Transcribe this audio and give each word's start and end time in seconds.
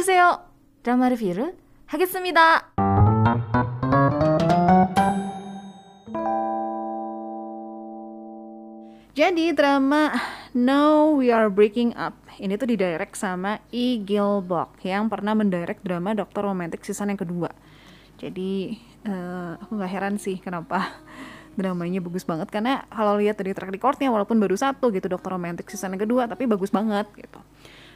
안녕하세요. 0.00 0.40
드라마 0.82 1.10
리뷰를 1.10 1.52
하겠습니다. 1.84 2.72
Jadi 9.12 9.52
drama 9.52 10.16
Now 10.56 11.20
We 11.20 11.28
Are 11.28 11.52
Breaking 11.52 11.92
Up 11.92 12.16
ini 12.40 12.56
tuh 12.56 12.72
didirect 12.72 13.20
sama 13.20 13.60
E. 13.68 14.00
Gilbok 14.00 14.80
yang 14.80 15.12
pernah 15.12 15.36
mendirect 15.36 15.84
drama 15.84 16.16
Dokter 16.16 16.48
Romantic 16.48 16.80
season 16.80 17.12
yang 17.12 17.20
kedua. 17.20 17.52
Jadi 18.16 18.80
uh, 19.04 19.60
aku 19.60 19.76
nggak 19.76 19.92
heran 19.92 20.16
sih 20.16 20.40
kenapa 20.40 20.88
dramanya 21.60 22.00
bagus 22.00 22.24
banget 22.24 22.48
karena 22.48 22.88
kalau 22.88 23.20
lihat 23.20 23.36
dari 23.36 23.52
track 23.52 23.76
recordnya 23.76 24.08
walaupun 24.08 24.40
baru 24.40 24.56
satu 24.56 24.88
gitu 24.88 25.12
Dokter 25.12 25.36
Romantic 25.36 25.68
season 25.68 25.92
yang 25.92 26.08
kedua 26.08 26.24
tapi 26.24 26.48
bagus 26.48 26.72
banget 26.72 27.04
gitu. 27.12 27.44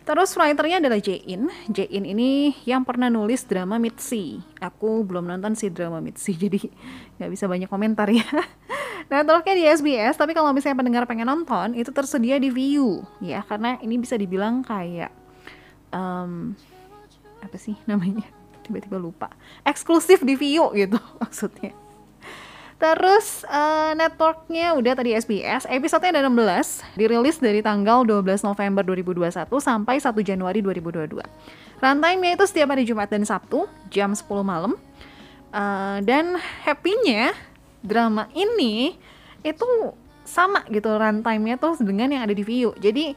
Terus 0.06 0.38
writernya 0.38 0.78
adalah 0.78 1.02
Jae-in. 1.02 1.50
Jae-in 1.74 2.06
ini 2.06 2.54
yang 2.70 2.86
pernah 2.86 3.10
nulis 3.10 3.42
drama 3.50 3.82
Mitzi. 3.82 4.38
Aku 4.62 5.02
belum 5.02 5.26
nonton 5.26 5.58
sih 5.58 5.74
drama 5.74 5.98
Mitzi, 5.98 6.38
jadi 6.46 6.62
nggak 7.18 7.30
bisa 7.34 7.50
banyak 7.50 7.70
komentar 7.70 8.08
ya. 8.14 8.26
Nah, 9.06 9.22
terusnya 9.22 9.54
di 9.54 9.62
SBS, 9.70 10.18
tapi 10.18 10.34
kalau 10.34 10.50
misalnya 10.50 10.82
pendengar 10.82 11.06
pengen 11.06 11.30
nonton, 11.30 11.78
itu 11.78 11.94
tersedia 11.94 12.42
di 12.42 12.50
View, 12.50 13.06
ya, 13.22 13.46
karena 13.46 13.78
ini 13.86 14.02
bisa 14.02 14.18
dibilang 14.18 14.66
kayak 14.66 15.14
um, 15.94 16.58
apa 17.46 17.54
sih 17.62 17.78
namanya? 17.86 18.26
Tiba-tiba 18.66 18.98
lupa. 18.98 19.30
Eksklusif 19.62 20.26
di 20.26 20.34
View 20.34 20.74
gitu 20.74 20.98
maksudnya. 21.22 21.85
Terus 22.76 23.48
uh, 23.48 23.96
networknya 23.96 24.76
udah 24.76 25.00
tadi 25.00 25.16
SBS, 25.16 25.64
episodenya 25.72 26.20
ada 26.20 26.28
16, 26.28 27.00
dirilis 27.00 27.40
dari 27.40 27.64
tanggal 27.64 28.04
12 28.04 28.44
November 28.44 28.84
2021 28.84 29.48
sampai 29.64 29.96
1 30.04 30.12
Januari 30.20 30.60
2022. 30.60 31.24
Runtime-nya 31.80 32.32
itu 32.36 32.44
setiap 32.44 32.76
hari 32.76 32.84
Jumat 32.84 33.08
dan 33.08 33.24
Sabtu, 33.24 33.72
jam 33.88 34.12
10 34.12 34.28
malam. 34.44 34.76
Uh, 35.56 36.04
dan 36.04 36.36
happy-nya 36.68 37.32
drama 37.80 38.28
ini 38.36 39.00
itu 39.40 39.96
sama 40.28 40.68
gitu 40.68 40.92
runtime-nya 41.00 41.56
tuh 41.56 41.80
dengan 41.80 42.12
yang 42.12 42.28
ada 42.28 42.36
di 42.36 42.44
View. 42.44 42.76
Jadi 42.76 43.16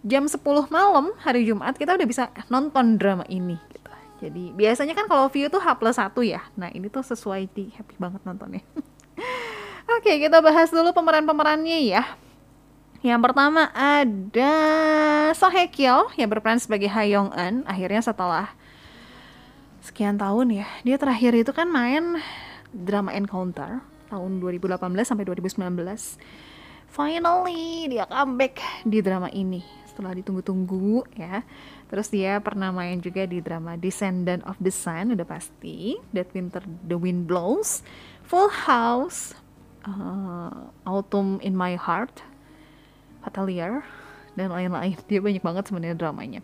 jam 0.00 0.24
10 0.24 0.40
malam 0.72 1.12
hari 1.20 1.44
Jumat 1.44 1.76
kita 1.76 1.92
udah 1.92 2.08
bisa 2.08 2.32
nonton 2.48 2.96
drama 2.96 3.28
ini 3.28 3.60
gitu. 3.68 3.90
Jadi 4.24 4.56
biasanya 4.56 4.96
kan 4.96 5.12
kalau 5.12 5.28
View 5.28 5.52
tuh 5.52 5.60
H 5.60 5.76
plus 5.76 6.00
1 6.00 6.08
ya. 6.24 6.40
Nah 6.56 6.72
ini 6.72 6.88
tuh 6.88 7.04
sesuai 7.04 7.52
di 7.52 7.68
happy 7.76 8.00
banget 8.00 8.24
nontonnya. 8.24 8.64
Oke 10.04 10.20
kita 10.20 10.44
bahas 10.44 10.68
dulu 10.68 10.92
pemeran-pemerannya 10.92 11.96
ya. 11.96 12.04
Yang 13.00 13.24
pertama 13.24 13.72
ada 13.72 14.52
Song 15.32 15.48
Hye 15.48 15.72
Kyo 15.72 16.12
yang 16.20 16.28
berperan 16.28 16.60
sebagai 16.60 16.92
Ha 16.92 17.08
Young 17.08 17.32
Eun. 17.32 17.64
Akhirnya 17.64 18.04
setelah 18.04 18.52
sekian 19.80 20.20
tahun 20.20 20.60
ya, 20.60 20.68
dia 20.84 21.00
terakhir 21.00 21.32
itu 21.32 21.56
kan 21.56 21.72
main 21.72 22.20
drama 22.68 23.16
Encounter 23.16 23.80
tahun 24.12 24.44
2018 24.44 24.76
sampai 25.08 25.24
2019. 25.24 25.72
Finally 26.92 27.96
dia 27.96 28.04
comeback 28.04 28.60
di 28.84 29.00
drama 29.00 29.32
ini 29.32 29.64
setelah 29.88 30.12
ditunggu-tunggu 30.20 31.16
ya. 31.16 31.40
Terus 31.88 32.12
dia 32.12 32.36
pernah 32.44 32.68
main 32.76 33.00
juga 33.00 33.24
di 33.24 33.40
drama 33.40 33.80
Descendant 33.80 34.44
of 34.44 34.60
the 34.60 34.68
Sun 34.68 35.16
udah 35.16 35.24
pasti, 35.24 35.96
That 36.12 36.28
Winter 36.36 36.60
the 36.84 37.00
Wind 37.00 37.24
Blows, 37.24 37.80
Full 38.28 38.52
House, 38.68 39.32
uh, 39.84 40.72
Autumn 40.88 41.38
in 41.44 41.54
My 41.54 41.76
Heart, 41.76 42.24
Fatalier 43.24 43.84
dan 44.34 44.50
lain-lain. 44.50 44.96
Dia 45.08 45.20
banyak 45.20 45.44
banget 45.44 45.64
sebenarnya 45.70 45.96
dramanya. 45.96 46.40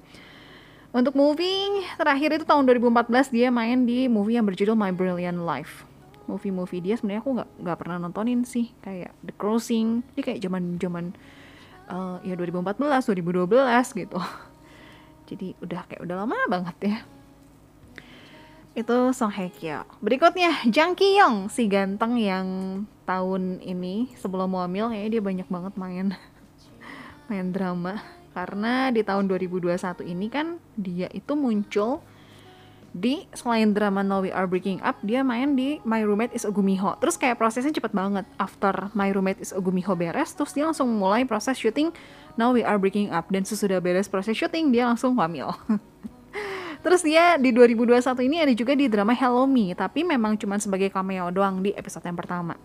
Untuk 0.91 1.15
movie 1.15 1.87
terakhir 1.95 2.35
itu 2.35 2.45
tahun 2.47 2.67
2014 2.67 3.31
dia 3.31 3.49
main 3.49 3.87
di 3.87 4.11
movie 4.11 4.35
yang 4.35 4.47
berjudul 4.47 4.75
My 4.75 4.91
Brilliant 4.91 5.39
Life 5.47 5.91
movie-movie 6.31 6.79
dia 6.79 6.95
sebenarnya 6.95 7.27
aku 7.27 7.31
nggak 7.35 7.51
nggak 7.67 7.79
pernah 7.83 7.97
nontonin 7.99 8.47
sih 8.47 8.71
kayak 8.87 9.11
The 9.27 9.35
Crossing 9.35 10.07
dia 10.15 10.23
kayak 10.23 10.39
zaman 10.39 10.79
zaman 10.79 11.05
uh, 11.91 12.23
ya 12.23 12.39
2014 12.39 12.79
2012 12.79 13.51
gitu 14.07 14.21
jadi 15.35 15.49
udah 15.59 15.81
kayak 15.91 16.01
udah 16.07 16.17
lama 16.23 16.39
banget 16.47 16.77
ya 16.87 16.97
itu 18.75 19.11
Song 19.11 19.35
Hye 19.35 19.51
Kyo. 19.51 19.83
Berikutnya 19.99 20.63
Jang 20.71 20.95
Ki 20.95 21.19
Young 21.19 21.51
si 21.51 21.67
ganteng 21.67 22.15
yang 22.17 22.47
tahun 23.03 23.59
ini 23.59 24.15
sebelum 24.15 24.55
hamil 24.55 24.95
kayaknya 24.95 25.11
dia 25.19 25.23
banyak 25.23 25.49
banget 25.51 25.75
main 25.75 26.07
main 27.31 27.47
drama. 27.51 27.99
Karena 28.31 28.95
di 28.95 29.03
tahun 29.03 29.27
2021 29.27 30.07
ini 30.07 30.31
kan 30.31 30.63
dia 30.79 31.11
itu 31.11 31.35
muncul 31.35 31.99
di 32.91 33.27
selain 33.35 33.71
drama 33.71 34.03
Now 34.03 34.23
We 34.23 34.35
Are 34.35 34.51
Breaking 34.51 34.83
Up 34.83 34.99
dia 35.03 35.23
main 35.23 35.55
di 35.55 35.83
My 35.83 36.07
Roommate 36.07 36.35
is 36.35 36.47
Ogumiho. 36.47 36.95
Terus 37.03 37.19
kayak 37.19 37.43
prosesnya 37.43 37.75
cepet 37.75 37.91
banget. 37.91 38.23
After 38.39 38.95
My 38.95 39.11
Roommate 39.11 39.43
is 39.43 39.51
Ogumiho 39.51 39.99
beres 39.99 40.31
terus 40.39 40.55
dia 40.55 40.63
langsung 40.63 40.95
mulai 40.95 41.27
proses 41.27 41.59
syuting 41.59 41.91
Now 42.39 42.55
We 42.55 42.63
Are 42.63 42.79
Breaking 42.79 43.11
Up. 43.11 43.27
Dan 43.35 43.43
sesudah 43.43 43.83
beres 43.83 44.07
proses 44.07 44.39
syuting 44.39 44.71
dia 44.71 44.87
langsung 44.87 45.19
hamil 45.19 45.51
terus 46.81 47.05
dia 47.05 47.37
di 47.37 47.53
2021 47.53 48.01
ini 48.27 48.37
ada 48.41 48.53
juga 48.57 48.73
di 48.73 48.87
drama 48.89 49.13
Hello 49.13 49.45
Me 49.45 49.73
tapi 49.77 50.05
memang 50.05 50.37
cuma 50.41 50.57
sebagai 50.57 50.89
cameo 50.89 51.29
doang 51.29 51.61
di 51.61 51.73
episode 51.77 52.05
yang 52.05 52.17
pertama 52.17 52.57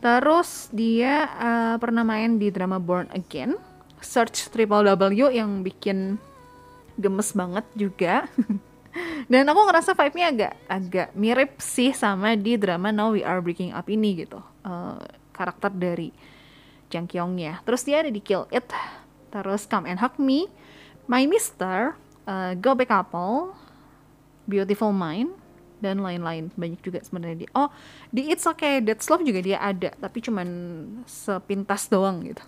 terus 0.00 0.70
dia 0.72 1.28
uh, 1.36 1.76
pernah 1.76 2.06
main 2.06 2.38
di 2.38 2.48
drama 2.48 2.80
Born 2.80 3.10
Again 3.12 3.58
Search 4.00 4.48
Triple 4.48 4.88
W 4.96 5.28
yang 5.28 5.60
bikin 5.60 6.16
gemes 6.96 7.36
banget 7.36 7.66
juga 7.76 8.24
Dan 9.30 9.46
aku 9.46 9.60
ngerasa 9.70 9.94
vibe-nya 9.94 10.26
agak 10.34 10.52
agak 10.66 11.08
mirip 11.14 11.50
sih 11.62 11.94
sama 11.94 12.34
di 12.34 12.58
drama 12.58 12.90
Now 12.90 13.14
We 13.14 13.22
Are 13.22 13.38
Breaking 13.38 13.70
Up 13.70 13.86
ini 13.86 14.26
gitu. 14.26 14.42
Uh, 14.66 14.98
karakter 15.30 15.70
dari 15.70 16.10
Jang 16.90 17.06
Kyung 17.06 17.38
ya. 17.38 17.62
Terus 17.62 17.86
dia 17.86 18.02
ada 18.02 18.10
di 18.10 18.18
Kill 18.18 18.50
It, 18.50 18.66
terus 19.30 19.70
Come 19.70 19.86
and 19.86 20.02
Hug 20.02 20.18
Me, 20.18 20.50
My 21.06 21.24
Mister, 21.30 21.94
uh, 22.30 22.54
Go 22.54 22.78
Back 22.78 22.94
Couple, 22.94 23.50
Beautiful 24.46 24.94
Mind, 24.94 25.34
dan 25.82 25.98
lain-lain 25.98 26.54
banyak 26.54 26.78
juga 26.84 27.02
sebenarnya 27.02 27.42
di 27.42 27.46
oh 27.56 27.72
di 28.12 28.30
It's 28.30 28.44
Okay 28.44 28.84
That's 28.84 29.08
Love 29.08 29.24
juga 29.24 29.40
dia 29.40 29.58
ada 29.58 29.90
tapi 29.96 30.20
cuman 30.20 30.46
sepintas 31.08 31.88
doang 31.88 32.20
gitu 32.22 32.44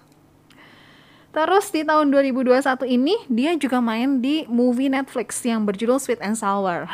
Terus 1.32 1.72
di 1.72 1.81
tahun 1.81 2.12
2021 2.12 2.60
ini 2.93 3.16
dia 3.25 3.56
juga 3.56 3.81
main 3.81 4.20
di 4.20 4.44
movie 4.53 4.93
Netflix 4.93 5.41
yang 5.48 5.65
berjudul 5.65 5.97
Sweet 5.97 6.20
and 6.20 6.37
Sour. 6.37 6.84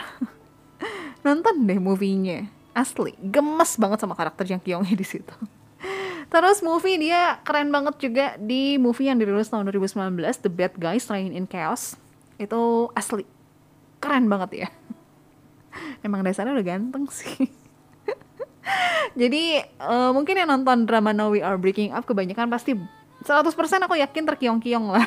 Nonton 1.27 1.67
deh 1.67 1.83
movie-nya. 1.83 2.47
Asli, 2.71 3.19
gemes 3.19 3.75
banget 3.75 3.99
sama 3.99 4.15
karakter 4.15 4.47
Jang 4.47 4.63
Kyung 4.63 4.87
di 4.87 5.03
situ. 5.03 5.35
Terus 6.31 6.63
movie 6.63 7.03
dia 7.03 7.43
keren 7.43 7.75
banget 7.75 7.99
juga 7.99 8.39
di 8.39 8.79
movie 8.79 9.11
yang 9.11 9.19
dirilis 9.19 9.51
tahun 9.51 9.75
2019 9.75 10.15
The 10.47 10.51
Bad 10.55 10.79
Guys 10.79 11.11
Train 11.11 11.35
in 11.35 11.51
Chaos. 11.51 11.99
Itu 12.39 12.95
asli. 12.95 13.27
Keren 13.99 14.31
banget 14.31 14.67
ya. 14.67 14.69
Emang 16.07 16.23
dasarnya 16.23 16.55
udah 16.55 16.67
ganteng 16.67 17.05
sih. 17.11 17.51
Jadi 19.21 19.59
uh, 19.83 20.15
mungkin 20.15 20.39
yang 20.39 20.49
nonton 20.49 20.87
drama 20.87 21.11
Now 21.11 21.35
We 21.35 21.43
Are 21.43 21.59
Breaking 21.59 21.91
Up 21.91 22.07
kebanyakan 22.07 22.49
pasti 22.49 22.79
100% 23.27 23.51
aku 23.85 23.99
yakin 23.99 24.25
terkiong-kiong 24.25 24.95
lah. 24.95 25.07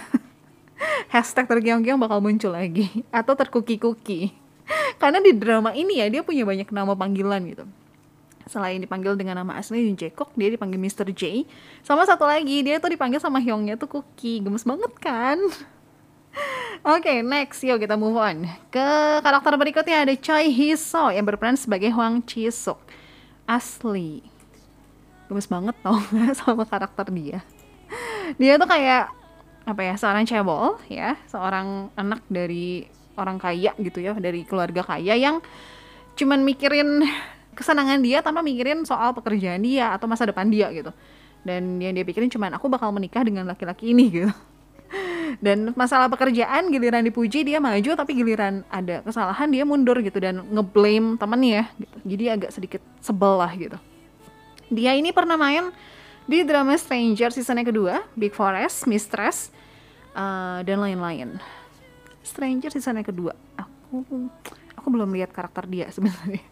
Hashtag 1.13 1.47
terkiong-kiong 1.47 1.97
bakal 1.97 2.19
muncul 2.19 2.51
lagi. 2.51 2.91
Atau 3.09 3.39
terkuki-kuki. 3.39 4.35
Karena 4.99 5.23
di 5.23 5.31
drama 5.31 5.71
ini 5.71 6.03
ya 6.03 6.11
dia 6.11 6.21
punya 6.21 6.43
banyak 6.43 6.67
nama 6.69 6.93
panggilan 6.93 7.41
gitu. 7.47 7.65
Selain 8.51 8.83
dipanggil 8.83 9.15
dengan 9.15 9.39
nama 9.39 9.55
asli 9.55 9.87
Jun 9.87 9.95
Jae-kok 9.95 10.35
dia 10.35 10.51
dipanggil 10.51 10.75
Mr. 10.75 11.07
J 11.13 11.47
sama 11.85 12.03
satu 12.03 12.27
lagi 12.27 12.65
dia 12.65 12.81
tuh 12.81 12.91
dipanggil 12.91 13.21
sama 13.21 13.39
Hyungnya 13.39 13.77
tuh 13.77 13.87
Cookie 13.87 14.43
gemes 14.43 14.65
banget 14.65 14.91
kan 14.99 15.37
Oke, 16.81 17.05
okay, 17.05 17.17
next. 17.21 17.61
Yuk 17.61 17.77
kita 17.77 17.93
move 17.93 18.17
on. 18.17 18.49
Ke 18.73 18.81
karakter 19.21 19.53
berikutnya 19.53 20.01
ada 20.01 20.13
Choi 20.17 20.49
Hee 20.49 20.73
So 20.73 21.13
yang 21.13 21.29
berperan 21.29 21.53
sebagai 21.53 21.93
Hwang 21.93 22.25
Chi 22.25 22.49
Suk. 22.49 22.81
Asli, 23.45 24.23
gemes 25.29 25.45
banget 25.45 25.75
tau 25.83 25.99
gak 25.99 26.33
sama 26.39 26.65
karakter 26.65 27.11
dia. 27.13 27.45
Dia 28.39 28.55
tuh 28.55 28.65
kayak 28.65 29.11
apa 29.61 29.81
ya 29.85 29.93
seorang 29.93 30.25
cebol 30.25 30.81
ya. 30.89 31.19
Seorang 31.29 31.93
anak 31.93 32.25
dari 32.31 32.89
orang 33.13 33.37
kaya 33.37 33.77
gitu 33.77 34.01
ya 34.01 34.17
dari 34.17 34.47
keluarga 34.47 34.81
kaya 34.81 35.13
yang 35.19 35.37
cuman 36.17 36.41
mikirin 36.41 37.05
kesenangan 37.53 38.01
dia 38.01 38.25
tanpa 38.25 38.41
mikirin 38.41 38.87
soal 38.87 39.13
pekerjaan 39.13 39.61
dia 39.61 39.93
atau 39.93 40.09
masa 40.09 40.25
depan 40.25 40.49
dia 40.49 40.71
gitu. 40.73 40.89
Dan 41.45 41.77
yang 41.77 41.93
dia 41.93 42.07
pikirin 42.07 42.31
cuman 42.31 42.57
aku 42.57 42.71
bakal 42.71 42.89
menikah 42.89 43.21
dengan 43.21 43.45
laki-laki 43.45 43.93
ini 43.93 44.07
gitu 44.09 44.33
dan 45.41 45.73
masalah 45.73 46.05
pekerjaan 46.05 46.69
giliran 46.69 47.01
dipuji 47.01 47.41
dia 47.41 47.57
maju 47.57 47.97
tapi 47.97 48.13
giliran 48.13 48.61
ada 48.69 49.01
kesalahan 49.01 49.49
dia 49.49 49.65
mundur 49.65 49.97
gitu 50.05 50.21
dan 50.21 50.45
ngeblame 50.53 51.17
temennya 51.17 51.65
gitu. 51.81 51.97
Jadi 52.05 52.23
agak 52.29 52.49
sedikit 52.53 52.81
sebel 53.01 53.41
lah 53.41 53.49
gitu. 53.57 53.77
Dia 54.69 54.93
ini 54.93 55.09
pernah 55.09 55.35
main 55.35 55.73
di 56.29 56.45
drama 56.45 56.77
Stranger 56.77 57.33
season 57.33 57.57
yang 57.57 57.67
kedua, 57.73 58.05
Big 58.13 58.37
Forest, 58.37 58.85
Mistress, 58.85 59.49
uh, 60.13 60.61
dan 60.61 60.77
lain-lain. 60.79 61.41
Stranger 62.21 62.69
season 62.69 63.01
yang 63.01 63.09
kedua, 63.09 63.33
aku 63.57 64.29
aku 64.77 64.87
belum 64.93 65.09
lihat 65.17 65.33
karakter 65.33 65.65
dia 65.65 65.89
sebenarnya. 65.95 66.45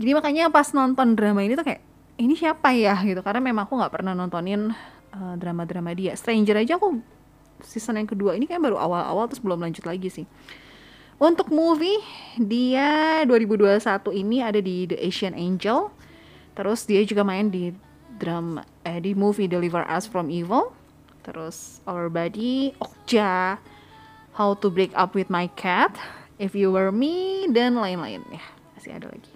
Jadi 0.00 0.10
makanya 0.16 0.48
pas 0.48 0.72
nonton 0.72 1.12
drama 1.12 1.44
ini 1.44 1.52
tuh 1.52 1.68
kayak 1.68 1.84
ini 2.16 2.32
siapa 2.32 2.72
ya? 2.72 2.96
gitu. 3.04 3.20
Karena 3.20 3.44
memang 3.44 3.68
aku 3.68 3.76
nggak 3.76 3.92
pernah 3.92 4.16
nontonin 4.16 4.72
uh, 5.12 5.34
drama-drama 5.36 5.92
dia. 5.92 6.16
Stranger 6.16 6.64
aja 6.64 6.80
aku 6.80 7.15
season 7.64 8.00
yang 8.00 8.08
kedua. 8.08 8.34
Ini 8.36 8.44
kayak 8.44 8.62
baru 8.72 8.76
awal-awal 8.76 9.30
terus 9.30 9.40
belum 9.40 9.62
lanjut 9.62 9.84
lagi 9.86 10.08
sih. 10.12 10.26
Untuk 11.16 11.48
movie 11.48 11.96
dia 12.36 13.24
2021 13.24 13.80
ini 14.12 14.44
ada 14.44 14.60
di 14.60 14.84
The 14.84 15.00
Asian 15.00 15.32
Angel. 15.32 15.88
Terus 16.52 16.84
dia 16.84 17.00
juga 17.04 17.24
main 17.24 17.48
di 17.48 17.72
drama 18.16 18.64
eh 18.84 19.00
di 19.00 19.12
movie 19.12 19.48
Deliver 19.48 19.84
Us 19.88 20.04
From 20.04 20.28
Evil. 20.28 20.72
Terus 21.24 21.80
Our 21.88 22.12
Body 22.12 22.76
Okja 22.78 23.56
How 24.36 24.52
to 24.60 24.68
Break 24.68 24.92
Up 24.92 25.16
With 25.16 25.32
My 25.32 25.48
Cat 25.56 25.96
If 26.36 26.52
You 26.52 26.76
Were 26.76 26.92
Me 26.92 27.48
dan 27.48 27.80
lain-lain. 27.80 28.20
Ya 28.28 28.44
masih 28.76 28.92
ada 28.92 29.08
lagi. 29.08 29.32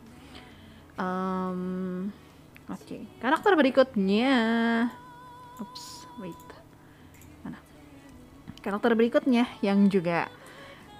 Um, 1.00 1.60
oke. 2.68 2.84
Okay. 2.84 3.08
karakter 3.24 3.56
berikutnya. 3.56 4.36
Oops, 5.56 5.84
wait. 6.20 6.49
Karakter 8.60 8.92
berikutnya 8.92 9.48
yang 9.64 9.88
juga 9.88 10.28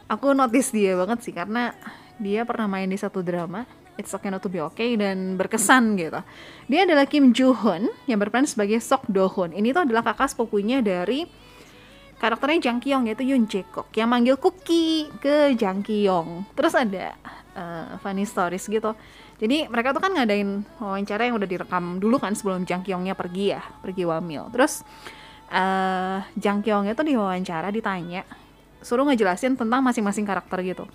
aku 0.08 0.32
notice 0.32 0.72
dia 0.72 0.96
banget 0.96 1.22
sih 1.22 1.34
karena 1.36 1.76
dia 2.16 2.44
pernah 2.48 2.66
main 2.66 2.88
di 2.88 2.96
satu 2.96 3.20
drama 3.20 3.64
It's 4.00 4.16
Okay 4.16 4.32
Not 4.32 4.40
To 4.40 4.48
Be 4.48 4.64
Okay 4.72 4.96
dan 4.96 5.36
berkesan 5.36 6.00
gitu. 6.00 6.24
Dia 6.72 6.88
adalah 6.88 7.04
Kim 7.04 7.36
Joo 7.36 7.52
Hoon 7.52 7.92
yang 8.08 8.16
berperan 8.16 8.48
sebagai 8.48 8.80
Sok 8.80 9.12
Do 9.12 9.28
Hoon. 9.28 9.52
Ini 9.52 9.76
tuh 9.76 9.84
adalah 9.84 10.00
kakak 10.00 10.32
sepupunya 10.32 10.80
dari 10.80 11.28
karakternya 12.16 12.68
Jang 12.68 12.80
Kyung 12.80 13.08
yaitu 13.08 13.24
Yoon 13.28 13.44
Jae 13.48 13.64
Kook 13.68 13.92
yang 13.96 14.08
manggil 14.08 14.40
Cookie 14.40 15.12
ke 15.20 15.52
Jang 15.52 15.84
Kyung. 15.84 16.48
Terus 16.56 16.72
ada 16.72 17.12
uh, 17.52 18.00
funny 18.00 18.24
stories 18.24 18.64
gitu. 18.68 18.96
Jadi 19.40 19.68
mereka 19.68 19.96
tuh 19.96 20.04
kan 20.04 20.12
ngadain 20.12 20.64
wawancara 20.80 21.28
yang 21.28 21.36
udah 21.40 21.48
direkam 21.48 21.96
dulu 22.00 22.16
kan 22.16 22.32
sebelum 22.32 22.64
Jang 22.64 22.80
Kyungnya 22.80 23.12
pergi 23.12 23.56
ya, 23.56 23.60
pergi 23.84 24.04
wamil. 24.08 24.48
Terus 24.52 24.84
uh, 25.50 26.24
Jang 26.38 26.62
Kyungnya 26.64 26.94
tuh 26.94 27.06
diwawancara 27.06 27.68
ditanya, 27.74 28.24
suruh 28.80 29.04
ngejelasin 29.04 29.58
tentang 29.58 29.82
masing-masing 29.84 30.24
karakter 30.24 30.62
gitu. 30.64 30.86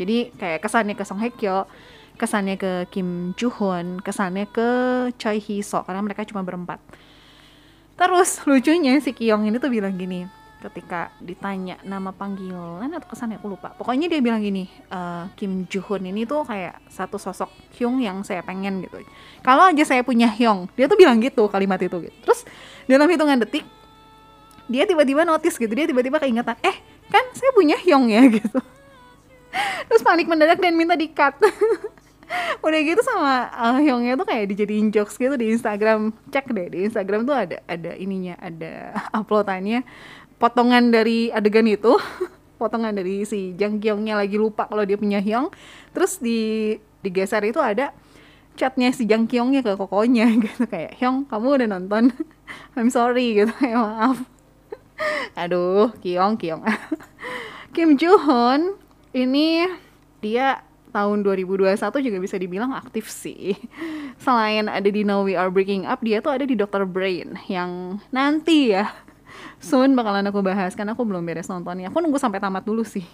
Jadi 0.00 0.32
kayak 0.34 0.64
kesannya 0.64 0.96
ke 0.96 1.04
Song 1.04 1.20
Hye 1.20 1.30
Kyo, 1.30 1.68
kesannya 2.16 2.56
ke 2.56 2.88
Kim 2.88 3.36
Joo 3.36 3.52
Hoon, 3.52 4.00
kesannya 4.00 4.48
ke 4.48 4.68
Choi 5.20 5.38
Hee 5.38 5.60
So 5.60 5.84
karena 5.84 6.00
mereka 6.00 6.24
cuma 6.24 6.40
berempat. 6.40 6.80
Terus 8.00 8.40
lucunya 8.48 8.96
si 9.04 9.12
Kyung 9.12 9.44
ini 9.44 9.60
tuh 9.60 9.68
bilang 9.68 9.92
gini, 9.92 10.24
ketika 10.60 11.08
ditanya 11.24 11.80
nama 11.82 12.12
panggilan 12.12 12.92
atau 12.92 13.08
kesannya 13.08 13.40
aku 13.40 13.56
lupa 13.56 13.72
pokoknya 13.72 14.12
dia 14.12 14.20
bilang 14.20 14.44
gini 14.44 14.68
uh, 14.92 15.26
Kim 15.34 15.64
Joo 15.66 15.80
Hoon 15.88 16.12
ini 16.12 16.28
tuh 16.28 16.44
kayak 16.44 16.84
satu 16.92 17.16
sosok 17.16 17.48
Hyung 17.80 18.04
yang 18.04 18.20
saya 18.22 18.44
pengen 18.44 18.84
gitu 18.84 19.00
kalau 19.40 19.72
aja 19.72 19.82
saya 19.88 20.04
punya 20.04 20.28
Hyung 20.28 20.68
dia 20.76 20.84
tuh 20.86 21.00
bilang 21.00 21.16
gitu 21.18 21.48
kalimat 21.48 21.80
itu 21.80 21.96
gitu 22.04 22.16
terus 22.22 22.44
dalam 22.84 23.08
hitungan 23.08 23.40
detik 23.40 23.64
dia 24.70 24.86
tiba-tiba 24.86 25.26
notice 25.26 25.58
gitu 25.58 25.74
dia 25.74 25.90
tiba-tiba 25.90 26.22
keingetan 26.22 26.54
eh 26.62 26.76
kan 27.10 27.24
saya 27.34 27.50
punya 27.50 27.74
Hyung 27.82 28.06
ya 28.06 28.22
gitu. 28.38 28.62
Terus 29.90 30.02
panik 30.06 30.30
mendadak 30.30 30.62
dan 30.62 30.78
minta 30.78 30.94
di 30.94 31.10
cut 31.10 31.34
udah 32.64 32.80
gitu 32.86 33.02
sama 33.02 33.50
uh, 33.50 33.82
Hyungnya 33.82 34.14
tuh 34.14 34.22
kayak 34.22 34.54
dijadiin 34.54 34.94
jokes 34.94 35.18
gitu 35.18 35.34
di 35.34 35.50
Instagram. 35.50 36.14
Cek 36.30 36.46
deh 36.54 36.70
di 36.70 36.78
Instagram 36.86 37.26
tuh 37.26 37.34
ada 37.34 37.58
ada 37.66 37.98
ininya 37.98 38.38
ada 38.38 38.94
uploadannya. 39.18 39.82
Potongan 40.38 40.94
dari 40.94 41.34
adegan 41.34 41.66
itu 41.66 41.98
potongan 42.56 42.94
dari 42.94 43.26
si 43.26 43.58
Jang 43.58 43.82
Kyungnya 43.82 44.16
lagi 44.16 44.38
lupa 44.38 44.70
kalau 44.70 44.86
dia 44.86 44.94
punya 44.94 45.18
Hyung. 45.18 45.50
Terus 45.90 46.22
di 46.22 46.78
digeser 47.02 47.42
itu 47.42 47.58
ada 47.58 47.90
chatnya 48.54 48.94
si 48.94 49.02
Jang 49.10 49.26
Kyungnya 49.26 49.66
ke 49.66 49.74
kokonya 49.74 50.30
gitu 50.38 50.70
kayak 50.70 50.94
Hyung 50.94 51.26
kamu 51.26 51.58
udah 51.58 51.68
nonton? 51.74 52.14
I'm 52.78 52.94
sorry 52.94 53.42
gitu 53.42 53.54
ya 53.58 53.74
maaf 53.74 54.39
aduh 55.38 55.92
Kyung 56.02 56.36
Kyung 56.36 56.62
Kim 57.74 57.94
Joo 57.94 58.18
Hoon 58.18 58.74
ini 59.14 59.66
dia 60.20 60.62
tahun 60.90 61.22
2021 61.22 61.78
juga 62.02 62.18
bisa 62.18 62.36
dibilang 62.36 62.74
aktif 62.74 63.06
sih. 63.08 63.54
Selain 64.24 64.66
ada 64.66 64.84
di 64.90 65.06
Now 65.06 65.22
We 65.22 65.38
Are 65.38 65.48
Breaking 65.48 65.86
Up, 65.86 66.02
dia 66.02 66.18
tuh 66.18 66.34
ada 66.34 66.44
di 66.44 66.58
Dr. 66.58 66.84
Brain 66.84 67.38
yang 67.46 68.02
nanti 68.10 68.74
ya 68.74 68.90
soon 69.62 69.94
bakalan 69.94 70.26
aku 70.28 70.42
bahas 70.42 70.74
karena 70.74 70.92
aku 70.98 71.06
belum 71.06 71.22
beres 71.22 71.46
nontonnya 71.46 71.88
aku 71.88 72.02
nunggu 72.02 72.18
sampai 72.18 72.42
tamat 72.42 72.66
dulu 72.66 72.82
sih 72.82 73.06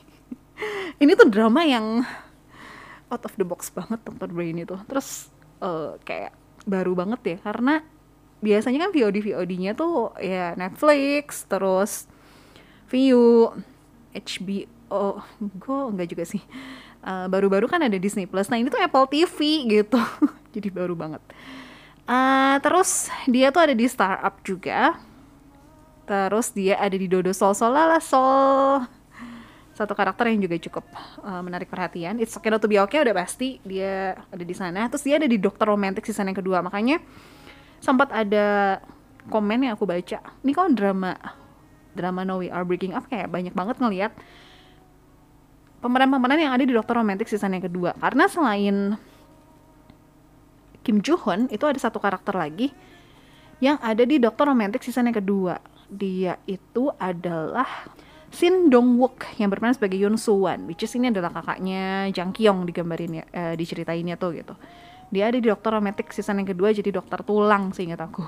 ini 1.02 1.12
tuh 1.12 1.28
drama 1.28 1.60
yang 1.62 2.00
out 3.12 3.22
of 3.22 3.36
the 3.36 3.44
box 3.44 3.68
banget 3.70 4.00
Dr. 4.02 4.32
Brain 4.32 4.56
itu 4.56 4.74
terus 4.88 5.28
uh, 5.60 6.00
kayak 6.02 6.32
baru 6.64 6.96
banget 6.96 7.20
ya 7.22 7.38
karena 7.44 7.84
biasanya 8.44 8.86
kan 8.86 8.90
VOD 8.92 9.16
VOD-nya 9.22 9.72
tuh 9.72 10.12
ya 10.20 10.52
Netflix 10.54 11.48
terus 11.48 12.04
View 12.92 13.52
HBO 14.12 15.24
gue 15.40 15.80
enggak 15.90 16.08
juga 16.12 16.24
sih 16.28 16.42
baru 17.06 17.48
baru-baru 17.48 17.66
kan 17.70 17.80
ada 17.82 17.96
Disney 17.96 18.26
Plus 18.26 18.50
nah 18.50 18.58
ini 18.58 18.68
tuh 18.68 18.82
Apple 18.82 19.06
TV 19.08 19.66
gitu 19.66 19.98
jadi 20.54 20.68
baru 20.68 20.94
banget 20.94 21.22
uh, 22.06 22.56
terus 22.60 23.08
dia 23.30 23.48
tuh 23.54 23.66
ada 23.66 23.74
di 23.74 23.86
startup 23.88 24.42
juga 24.44 24.98
Terus 26.06 26.54
dia 26.54 26.78
ada 26.78 26.94
di 26.94 27.10
Dodo 27.10 27.34
Sol 27.34 27.52
Sol 27.52 27.74
Lala 27.74 27.98
Sol. 27.98 28.86
Satu 29.76 29.92
karakter 29.92 30.32
yang 30.32 30.40
juga 30.40 30.56
cukup 30.56 30.86
uh, 31.20 31.42
menarik 31.44 31.68
perhatian. 31.68 32.16
It's 32.22 32.32
okay 32.38 32.48
not 32.48 32.64
to 32.64 32.70
be 32.70 32.80
okay 32.80 33.02
udah 33.04 33.12
pasti 33.12 33.60
dia 33.66 34.16
ada 34.32 34.44
di 34.46 34.54
sana. 34.56 34.88
Terus 34.88 35.04
dia 35.04 35.20
ada 35.20 35.28
di 35.28 35.36
Dokter 35.36 35.68
Romantik 35.68 36.06
season 36.06 36.30
yang 36.32 36.38
kedua. 36.38 36.64
Makanya 36.64 37.02
sempat 37.86 38.10
ada 38.10 38.82
komen 39.30 39.62
yang 39.62 39.78
aku 39.78 39.86
baca. 39.86 40.18
Ini 40.42 40.50
kok 40.50 40.74
drama 40.74 41.14
drama 41.94 42.26
No 42.26 42.42
We 42.42 42.50
Are 42.50 42.66
Breaking 42.66 42.98
Up 42.98 43.06
kayak 43.06 43.30
banyak 43.30 43.54
banget 43.54 43.78
ngeliat 43.78 44.12
pemeran-pemeran 45.78 46.42
yang 46.42 46.50
ada 46.50 46.66
di 46.66 46.74
Dokter 46.74 46.98
Romantik 46.98 47.30
season 47.30 47.54
yang 47.54 47.62
kedua. 47.62 47.94
Karena 47.94 48.26
selain 48.26 48.98
Kim 50.82 50.98
Joo 50.98 51.14
Hoon 51.22 51.46
itu 51.54 51.62
ada 51.62 51.78
satu 51.78 52.02
karakter 52.02 52.34
lagi 52.34 52.74
yang 53.62 53.78
ada 53.78 54.02
di 54.02 54.18
Dokter 54.18 54.50
Romantik 54.50 54.82
season 54.82 55.06
yang 55.06 55.16
kedua 55.22 55.62
dia 55.86 56.34
itu 56.50 56.90
adalah 56.98 57.86
Shin 58.34 58.68
Dong 58.68 58.98
Wook 58.98 59.38
yang 59.38 59.48
berperan 59.48 59.72
sebagai 59.72 59.96
Yoon 59.96 60.18
Soo 60.18 60.44
Wan, 60.44 60.66
which 60.66 60.82
is 60.82 60.92
ini 60.98 61.14
adalah 61.14 61.30
kakaknya 61.30 62.10
Jang 62.10 62.34
Kyung 62.34 62.66
digambarin 62.66 63.22
ya, 63.22 63.24
uh, 63.32 63.54
diceritainnya 63.54 64.18
tuh 64.18 64.34
gitu. 64.34 64.54
Dia 65.10 65.30
ada 65.30 65.38
di 65.38 65.46
Dokter 65.46 65.70
Romantic 65.74 66.10
season 66.10 66.42
yang 66.42 66.48
kedua 66.48 66.74
jadi 66.74 66.90
dokter 66.90 67.22
tulang 67.22 67.70
seingat 67.70 68.02
aku. 68.02 68.26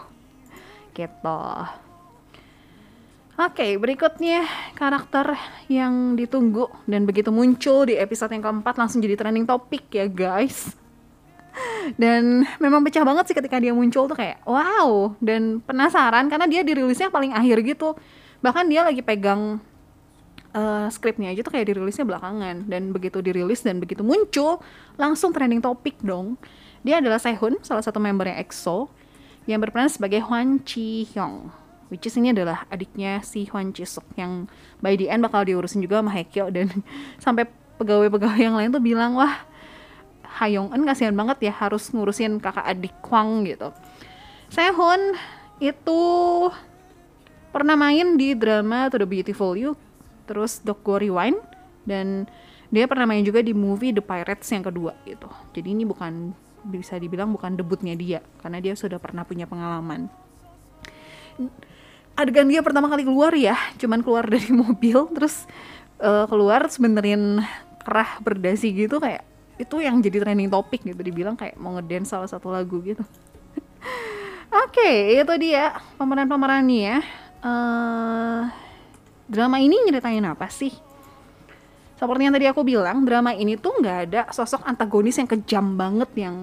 Gitu. 0.95 1.41
Oke, 3.39 3.55
okay, 3.55 3.73
berikutnya 3.79 4.43
karakter 4.75 5.39
yang 5.71 6.19
ditunggu 6.19 6.67
dan 6.91 7.07
begitu 7.07 7.31
muncul 7.31 7.87
di 7.87 7.95
episode 7.95 8.35
yang 8.35 8.43
keempat 8.43 8.75
langsung 8.75 8.99
jadi 8.99 9.15
trending 9.15 9.47
topik 9.47 9.87
ya 9.95 10.11
guys 10.11 10.75
dan 12.03 12.45
memang 12.59 12.83
pecah 12.85 13.07
banget 13.07 13.31
sih 13.31 13.37
ketika 13.37 13.57
dia 13.59 13.73
muncul 13.73 14.11
tuh 14.11 14.19
kayak 14.19 14.43
wow 14.45 15.15
dan 15.23 15.63
penasaran 15.63 16.27
karena 16.29 16.47
dia 16.51 16.63
dirilisnya 16.67 17.09
paling 17.09 17.33
akhir 17.33 17.63
gitu 17.65 17.95
bahkan 18.43 18.67
dia 18.69 18.85
lagi 18.85 19.03
pegang 19.03 19.59
uh, 20.55 20.87
skripnya 20.93 21.33
aja 21.33 21.41
tuh 21.43 21.53
kayak 21.55 21.75
dirilisnya 21.75 22.05
belakangan 22.07 22.67
dan 22.69 22.91
begitu 22.95 23.19
dirilis 23.23 23.65
dan 23.65 23.81
begitu 23.83 24.05
muncul 24.05 24.61
langsung 25.01 25.35
trending 25.35 25.63
topik 25.63 25.99
dong 26.03 26.39
dia 26.83 27.03
adalah 27.03 27.19
Sehun 27.19 27.59
salah 27.63 27.83
satu 27.83 27.99
membernya 27.99 28.39
EXO 28.43 28.91
yang 29.49 29.63
berperan 29.63 29.89
sebagai 29.89 30.23
Hwan 30.25 30.61
Chi 30.63 31.09
Hyung 31.09 31.51
which 31.89 32.05
is 32.05 32.15
ini 32.17 32.37
adalah 32.37 32.69
adiknya 32.69 33.25
si 33.25 33.49
Hwan 33.49 33.73
Chi 33.73 33.85
Suk 33.89 34.05
yang 34.15 34.47
by 34.85 34.95
the 34.95 35.09
end 35.09 35.25
bakal 35.25 35.45
diurusin 35.45 35.81
juga 35.81 36.01
sama 36.01 36.13
Hekyo 36.13 36.53
dan 36.53 36.69
sampai 37.25 37.49
pegawai-pegawai 37.81 38.41
yang 38.41 38.57
lain 38.57 38.71
tuh 38.73 38.83
bilang 38.83 39.17
wah 39.17 39.49
Hayong 40.39 40.71
Eun 40.71 40.87
kasihan 40.87 41.17
banget 41.17 41.51
ya 41.51 41.53
harus 41.57 41.91
ngurusin 41.91 42.39
kakak 42.39 42.63
adik 42.63 42.95
Kwang 43.03 43.43
gitu. 43.43 43.75
Sehun 44.55 45.19
itu 45.59 46.01
pernah 47.51 47.75
main 47.75 48.15
di 48.15 48.39
drama 48.39 48.87
To 48.87 49.03
The 49.03 49.09
Beautiful 49.09 49.59
You, 49.59 49.75
terus 50.31 50.63
Dog 50.63 50.87
Go 50.87 51.01
Rewind, 51.01 51.43
dan 51.89 52.31
dia 52.71 52.87
pernah 52.87 53.09
main 53.09 53.27
juga 53.27 53.43
di 53.43 53.51
movie 53.51 53.91
The 53.91 54.05
Pirates 54.05 54.47
yang 54.55 54.63
kedua 54.63 54.95
gitu. 55.03 55.27
Jadi 55.59 55.75
ini 55.75 55.83
bukan 55.83 56.31
bisa 56.69 57.01
dibilang 57.01 57.33
bukan 57.33 57.57
debutnya 57.57 57.97
dia, 57.97 58.21
karena 58.45 58.61
dia 58.61 58.77
sudah 58.77 59.01
pernah 59.01 59.25
punya 59.25 59.49
pengalaman. 59.49 60.13
Adegan 62.15 62.51
dia 62.51 62.61
pertama 62.61 62.93
kali 62.93 63.09
keluar 63.09 63.33
ya, 63.33 63.57
cuman 63.81 64.05
keluar 64.05 64.29
dari 64.33 64.53
mobil, 64.53 65.09
terus 65.17 65.49
uh, 66.03 66.29
keluar 66.29 66.69
sebenerin 66.69 67.43
kerah 67.83 68.21
berdasi 68.21 68.69
gitu 68.77 69.01
kayak 69.01 69.25
itu 69.59 69.83
yang 69.83 69.99
jadi 69.99 70.23
trending 70.23 70.53
topik 70.53 70.87
gitu 70.87 71.01
dibilang 71.03 71.35
kayak 71.35 71.59
mau 71.59 71.75
ngedance 71.75 72.15
salah 72.15 72.31
satu 72.31 72.53
lagu 72.53 72.79
gitu 72.85 73.03
oke 74.63 74.71
okay, 74.71 75.19
itu 75.19 75.35
dia 75.41 75.75
pemeran-pemerannya 75.99 76.79
ya 76.79 76.99
uh, 77.43 78.43
drama 79.27 79.59
ini 79.59 79.83
nyeritain 79.89 80.23
apa 80.23 80.47
sih 80.53 80.71
seperti 81.99 82.31
yang 82.31 82.35
tadi 82.39 82.47
aku 82.47 82.63
bilang 82.63 83.03
drama 83.03 83.35
ini 83.35 83.59
tuh 83.59 83.75
nggak 83.83 83.99
ada 84.07 84.21
sosok 84.31 84.63
antagonis 84.63 85.19
yang 85.19 85.27
kejam 85.27 85.75
banget 85.75 86.07
yang 86.15 86.37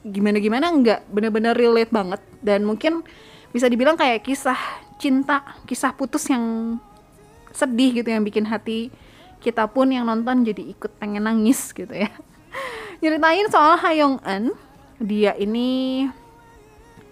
gimana 0.00 0.40
gimana 0.40 0.66
nggak 0.72 1.00
bener-bener 1.12 1.52
relate 1.52 1.92
banget. 1.92 2.20
Dan 2.40 2.64
mungkin 2.64 3.04
bisa 3.52 3.68
dibilang 3.68 4.00
kayak 4.00 4.24
kisah 4.24 4.56
cinta 4.96 5.44
kisah 5.68 5.92
putus 5.92 6.24
yang 6.32 6.76
sedih 7.52 8.00
gitu 8.00 8.08
yang 8.08 8.24
bikin 8.24 8.48
hati 8.48 8.88
kita 9.44 9.68
pun 9.68 9.92
yang 9.92 10.08
nonton 10.08 10.48
jadi 10.48 10.64
ikut 10.64 10.96
pengen 10.96 11.28
nangis 11.28 11.76
gitu 11.76 11.92
ya. 11.92 12.08
Nyeritain 13.04 13.52
soal 13.52 13.76
Hayong 13.76 14.16
Eun. 14.24 14.56
Dia 14.96 15.36
ini 15.36 16.08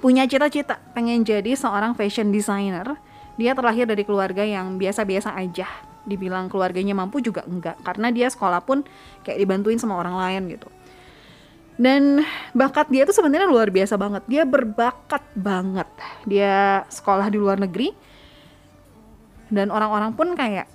punya 0.01 0.25
cita-cita 0.25 0.81
pengen 0.97 1.21
jadi 1.21 1.53
seorang 1.53 1.93
fashion 1.93 2.33
designer. 2.33 2.97
Dia 3.37 3.53
terlahir 3.53 3.85
dari 3.85 4.09
keluarga 4.09 4.41
yang 4.41 4.81
biasa-biasa 4.81 5.37
aja 5.37 5.94
dibilang 6.05 6.53
keluarganya 6.53 6.93
mampu 6.93 7.21
juga 7.25 7.43
enggak 7.49 7.81
karena 7.81 8.13
dia 8.13 8.29
sekolah 8.29 8.61
pun 8.61 8.85
kayak 9.25 9.41
dibantuin 9.41 9.81
sama 9.81 9.97
orang 9.97 10.17
lain 10.17 10.57
gitu. 10.57 10.69
Dan 11.75 12.23
bakat 12.55 12.87
dia 12.87 13.03
tuh 13.03 13.17
sebenarnya 13.19 13.51
luar 13.51 13.67
biasa 13.67 13.99
banget. 13.99 14.23
Dia 14.31 14.47
berbakat 14.47 15.27
banget. 15.35 15.91
Dia 16.23 16.87
sekolah 16.87 17.27
di 17.27 17.39
luar 17.41 17.59
negeri 17.59 17.91
dan 19.51 19.75
orang-orang 19.75 20.15
pun 20.15 20.39
kayak 20.39 20.71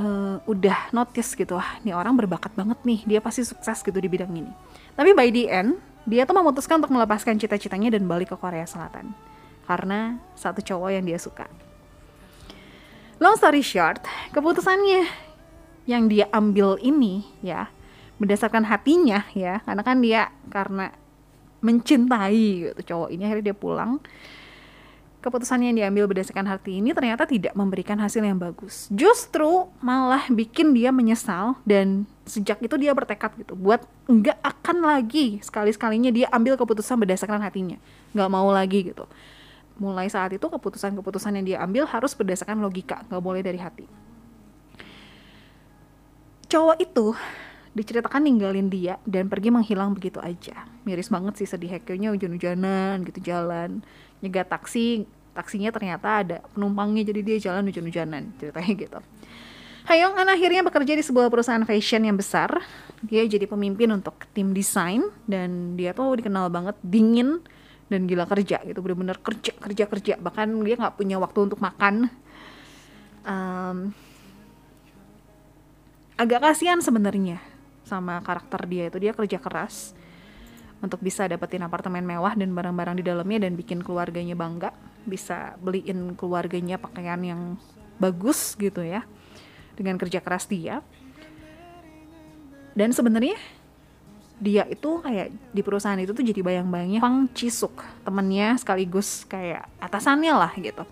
uh, 0.00 0.40
udah 0.48 0.88
notice 0.96 1.36
gitu 1.36 1.60
wah 1.60 1.76
nih 1.84 1.92
orang 1.92 2.16
berbakat 2.16 2.56
banget 2.56 2.80
nih. 2.80 3.04
Dia 3.04 3.20
pasti 3.20 3.44
sukses 3.44 3.84
gitu 3.84 3.98
di 4.00 4.08
bidang 4.08 4.32
ini. 4.32 4.52
Tapi 4.96 5.12
by 5.12 5.28
the 5.28 5.52
end 5.52 5.76
dia 6.08 6.24
tuh 6.24 6.32
memutuskan 6.32 6.80
untuk 6.80 6.96
melepaskan 6.96 7.36
cita-citanya 7.36 7.92
dan 8.00 8.08
balik 8.08 8.32
ke 8.32 8.36
Korea 8.40 8.64
Selatan. 8.64 9.12
Karena 9.68 10.16
satu 10.32 10.64
cowok 10.64 10.96
yang 10.96 11.04
dia 11.04 11.20
suka 11.20 11.67
long 13.18 13.34
story 13.38 13.62
short 13.62 14.02
keputusannya 14.30 15.06
yang 15.88 16.06
dia 16.06 16.28
ambil 16.30 16.76
ini 16.78 17.24
ya 17.40 17.72
berdasarkan 18.18 18.66
hatinya 18.66 19.24
ya 19.32 19.62
karena 19.62 19.82
kan 19.82 19.96
dia 20.02 20.22
karena 20.50 20.90
mencintai 21.58 22.70
gitu 22.70 22.80
cowok 22.94 23.08
ini 23.14 23.22
akhirnya 23.26 23.50
dia 23.50 23.56
pulang. 23.56 24.02
Keputusan 25.18 25.66
yang 25.66 25.74
diambil 25.74 26.06
berdasarkan 26.06 26.46
hati 26.46 26.78
ini 26.78 26.94
ternyata 26.94 27.26
tidak 27.26 27.50
memberikan 27.58 27.98
hasil 27.98 28.22
yang 28.22 28.38
bagus. 28.38 28.86
Justru 28.94 29.66
malah 29.82 30.30
bikin 30.30 30.70
dia 30.78 30.94
menyesal 30.94 31.58
dan 31.66 32.06
sejak 32.22 32.62
itu 32.62 32.78
dia 32.78 32.94
bertekad 32.94 33.34
gitu 33.34 33.58
buat 33.58 33.82
nggak 34.06 34.38
akan 34.38 34.86
lagi 34.86 35.42
sekali 35.42 35.74
sekalinya 35.74 36.14
dia 36.14 36.30
ambil 36.30 36.54
keputusan 36.54 37.02
berdasarkan 37.02 37.42
hatinya. 37.42 37.82
Nggak 38.14 38.30
mau 38.30 38.46
lagi 38.54 38.94
gitu 38.94 39.10
mulai 39.78 40.10
saat 40.10 40.34
itu 40.34 40.46
keputusan-keputusan 40.46 41.38
yang 41.38 41.46
dia 41.46 41.58
ambil 41.62 41.86
harus 41.86 42.12
berdasarkan 42.12 42.58
logika, 42.58 43.06
nggak 43.08 43.22
boleh 43.22 43.42
dari 43.42 43.58
hati. 43.58 43.86
Cowok 46.48 46.78
itu 46.82 47.14
diceritakan 47.76 48.26
ninggalin 48.26 48.66
dia 48.66 48.98
dan 49.06 49.30
pergi 49.30 49.54
menghilang 49.54 49.94
begitu 49.94 50.18
aja. 50.18 50.66
Miris 50.82 51.12
banget 51.12 51.38
sih 51.38 51.46
sedih 51.46 51.78
hekyonya 51.78 52.10
hujan-hujanan 52.10 53.06
gitu 53.06 53.22
jalan. 53.22 53.84
Nyegat 54.18 54.50
taksi, 54.50 55.06
taksinya 55.36 55.70
ternyata 55.70 56.26
ada 56.26 56.38
penumpangnya 56.50 57.06
jadi 57.06 57.20
dia 57.22 57.36
jalan 57.38 57.70
hujan-hujanan 57.70 58.34
ceritanya 58.42 58.72
gitu. 58.74 58.98
Hayong 59.88 60.20
An 60.20 60.28
akhirnya 60.28 60.60
bekerja 60.60 60.92
di 60.98 61.04
sebuah 61.06 61.32
perusahaan 61.32 61.64
fashion 61.64 62.04
yang 62.04 62.18
besar. 62.18 62.60
Dia 63.00 63.24
jadi 63.24 63.46
pemimpin 63.48 63.88
untuk 63.94 64.26
tim 64.34 64.52
desain 64.52 65.00
dan 65.24 65.80
dia 65.80 65.94
tuh 65.94 66.18
dikenal 66.18 66.50
banget 66.52 66.76
dingin, 66.84 67.40
dan 67.88 68.04
gila 68.04 68.28
kerja 68.28 68.60
gitu 68.62 68.78
bener-bener 68.84 69.16
kerja 69.18 69.52
kerja 69.56 69.84
kerja. 69.88 70.14
Bahkan 70.20 70.48
dia 70.64 70.76
nggak 70.76 70.96
punya 70.96 71.16
waktu 71.16 71.38
untuk 71.48 71.60
makan. 71.60 72.12
Um, 73.24 73.92
agak 76.16 76.40
kasihan 76.44 76.80
sebenarnya 76.80 77.40
sama 77.88 78.20
karakter 78.20 78.68
dia 78.68 78.92
itu. 78.92 79.00
Dia 79.00 79.16
kerja 79.16 79.40
keras 79.40 79.96
untuk 80.78 81.00
bisa 81.02 81.26
dapetin 81.26 81.64
apartemen 81.64 82.04
mewah 82.04 82.36
dan 82.36 82.52
barang-barang 82.54 83.00
di 83.00 83.04
dalamnya 83.04 83.48
dan 83.48 83.56
bikin 83.56 83.80
keluarganya 83.80 84.36
bangga. 84.36 84.70
Bisa 85.08 85.56
beliin 85.58 86.12
keluarganya 86.14 86.76
pakaian 86.76 87.20
yang 87.24 87.56
bagus 87.96 88.54
gitu 88.60 88.84
ya 88.84 89.02
dengan 89.74 89.96
kerja 89.96 90.20
keras 90.20 90.44
dia. 90.46 90.84
Dan 92.76 92.94
sebenarnya 92.94 93.34
dia 94.38 94.62
itu 94.70 95.02
kayak 95.02 95.34
di 95.50 95.62
perusahaan 95.66 95.98
itu 95.98 96.14
tuh 96.14 96.22
jadi 96.22 96.40
bayang-bayangnya 96.42 97.02
Fang 97.02 97.26
Chisuk 97.34 97.82
temennya 98.06 98.54
sekaligus 98.54 99.26
kayak 99.26 99.66
atasannya 99.82 100.34
lah 100.34 100.52
gitu. 100.54 100.86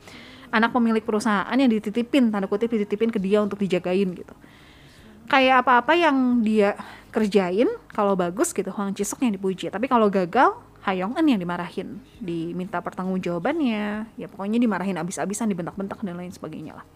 Anak 0.50 0.74
pemilik 0.74 1.02
perusahaan 1.02 1.54
yang 1.54 1.70
dititipin 1.70 2.30
tanda 2.30 2.50
kutip 2.50 2.70
dititipin 2.70 3.10
ke 3.14 3.18
dia 3.22 3.42
untuk 3.42 3.62
dijagain 3.62 4.10
gitu. 4.14 4.34
Kayak 5.26 5.66
apa-apa 5.66 5.94
yang 5.98 6.42
dia 6.42 6.78
kerjain 7.10 7.66
kalau 7.90 8.14
bagus 8.14 8.54
gitu 8.54 8.70
Hwang 8.70 8.94
Chisuk 8.94 9.22
yang 9.22 9.34
dipuji. 9.34 9.70
Tapi 9.70 9.86
kalau 9.90 10.06
gagal 10.10 10.54
Hayong 10.86 11.18
Eun 11.18 11.26
yang 11.26 11.42
dimarahin. 11.42 11.98
Diminta 12.22 12.78
pertanggungjawabannya 12.78 14.06
ya 14.14 14.26
pokoknya 14.30 14.62
dimarahin 14.62 14.94
abis-abisan 15.02 15.50
dibentak-bentak 15.50 15.98
dan 16.06 16.14
lain 16.14 16.30
sebagainya 16.30 16.78
lah. 16.78 16.86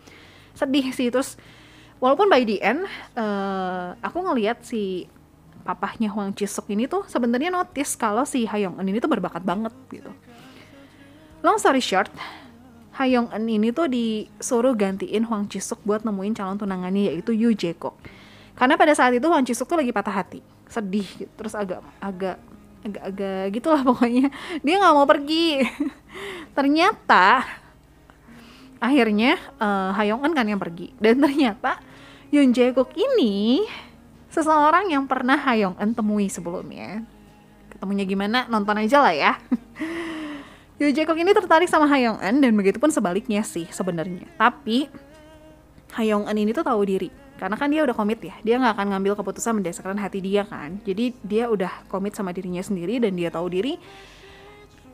Sedih 0.55 0.95
sih 0.95 1.11
terus 1.11 1.35
walaupun 1.99 2.31
by 2.31 2.47
the 2.47 2.63
end 2.63 2.87
uh, 3.19 3.99
aku 3.99 4.23
ngelihat 4.23 4.63
si 4.63 5.11
papahnya 5.63 6.09
Huang 6.11 6.33
Chisuk 6.35 6.67
ini 6.73 6.89
tuh 6.91 7.05
sebenarnya 7.07 7.53
notice 7.53 7.95
kalau 7.95 8.25
si 8.25 8.45
Hayong 8.49 8.81
Eun 8.81 8.89
ini 8.89 8.99
tuh 8.99 9.11
berbakat 9.11 9.45
banget 9.45 9.73
gitu. 9.93 10.11
Long 11.41 11.57
story 11.57 11.81
short, 11.81 12.13
Hayong 13.01 13.33
Eun 13.33 13.47
ini 13.49 13.73
tuh 13.73 13.89
disuruh 13.89 14.77
gantiin 14.77 15.25
Huang 15.25 15.49
Chisuk 15.49 15.81
buat 15.85 16.05
nemuin 16.05 16.37
calon 16.37 16.57
tunangannya 16.61 17.13
yaitu 17.13 17.33
Yu 17.33 17.53
Jae-kok. 17.57 17.97
Karena 18.59 18.77
pada 18.77 18.93
saat 18.93 19.17
itu 19.17 19.25
Huang 19.25 19.45
Chisuk 19.47 19.69
tuh 19.69 19.81
lagi 19.81 19.93
patah 19.93 20.13
hati, 20.13 20.45
sedih 20.69 21.07
gitu. 21.17 21.33
Terus 21.39 21.57
agak 21.57 21.81
agak 22.03 22.37
agak-agak 22.85 23.45
gitulah 23.57 23.83
pokoknya. 23.85 24.29
Dia 24.65 24.75
nggak 24.81 24.95
mau 24.97 25.09
pergi. 25.09 25.65
ternyata 26.59 27.47
akhirnya 28.81 29.37
uh, 29.61 29.93
Hayong 29.95 30.25
Eun 30.25 30.33
kan 30.33 30.49
yang 30.49 30.59
pergi 30.59 30.97
dan 30.97 31.21
ternyata 31.21 31.79
Yoon 32.33 32.55
Jae-kok 32.55 32.95
ini 32.97 33.67
seseorang 34.31 34.89
yang 34.89 35.05
pernah 35.05 35.37
Hayong 35.37 35.77
Eun 35.77 35.93
temui 35.93 36.31
sebelumnya. 36.31 37.03
Ketemunya 37.69 38.07
gimana? 38.07 38.47
Nonton 38.47 38.79
aja 38.79 39.03
lah 39.03 39.15
ya. 39.15 39.33
Yoo 40.81 40.89
Jae-kok 40.89 41.19
ini 41.19 41.37
tertarik 41.37 41.69
sama 41.69 41.85
Hayong 41.91 42.23
Eun 42.23 42.41
dan 42.41 42.53
begitu 42.57 42.81
pun 42.81 42.89
sebaliknya 42.89 43.45
sih 43.45 43.69
sebenarnya. 43.69 44.25
Tapi 44.39 44.89
Hayong 45.99 46.31
Eun 46.31 46.39
ini 46.39 46.55
tuh 46.55 46.65
tahu 46.65 46.81
diri 46.87 47.11
karena 47.41 47.57
kan 47.57 47.73
dia 47.73 47.81
udah 47.89 47.97
komit 47.97 48.21
ya 48.21 48.37
dia 48.45 48.61
nggak 48.61 48.77
akan 48.77 48.87
ngambil 48.93 49.17
keputusan 49.17 49.65
berdasarkan 49.65 49.97
hati 49.97 50.21
dia 50.21 50.45
kan 50.45 50.77
jadi 50.85 51.17
dia 51.25 51.49
udah 51.49 51.73
komit 51.89 52.13
sama 52.13 52.37
dirinya 52.37 52.61
sendiri 52.61 53.01
dan 53.01 53.17
dia 53.17 53.33
tahu 53.33 53.49
diri 53.49 53.81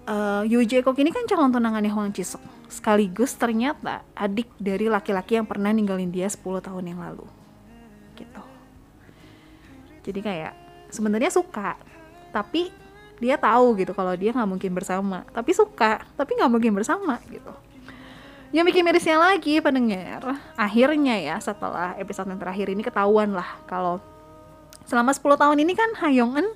uh, 0.07 0.47
Yoo 0.47 0.63
Jae-kok 0.63 0.95
ini 1.03 1.11
kan 1.11 1.27
calon 1.27 1.51
tunangannya 1.51 1.91
Hwang 1.91 2.15
Chisok 2.15 2.39
sekaligus 2.71 3.35
ternyata 3.35 4.07
adik 4.15 4.47
dari 4.63 4.87
laki-laki 4.87 5.43
yang 5.43 5.47
pernah 5.51 5.75
ninggalin 5.75 6.15
dia 6.15 6.31
10 6.31 6.39
tahun 6.63 6.87
yang 6.87 7.03
lalu 7.03 7.27
jadi 10.07 10.21
kayak 10.23 10.53
sebenarnya 10.95 11.35
suka 11.35 11.75
tapi 12.31 12.71
dia 13.17 13.41
tahu 13.41 13.81
gitu 13.81 13.97
kalau 13.97 14.13
dia 14.13 14.31
nggak 14.33 14.49
mungkin 14.49 14.73
bersama. 14.77 15.25
Tapi 15.33 15.51
suka 15.57 16.05
tapi 16.15 16.37
nggak 16.37 16.53
mungkin 16.53 16.73
bersama 16.77 17.19
gitu. 17.33 17.53
Yang 18.55 18.65
bikin 18.73 18.83
mirisnya 18.87 19.19
lagi 19.19 19.59
pendengar 19.59 20.39
akhirnya 20.55 21.19
ya 21.19 21.37
setelah 21.43 21.99
episode 21.99 22.31
yang 22.31 22.39
terakhir 22.39 22.71
ini 22.71 22.85
ketahuan 22.85 23.35
lah 23.35 23.59
kalau 23.67 23.99
selama 24.87 25.11
10 25.11 25.43
tahun 25.43 25.59
ini 25.67 25.73
kan 25.75 25.91
Hayongen 25.99 26.47